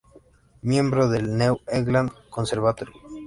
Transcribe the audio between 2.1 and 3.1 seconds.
Conservatory.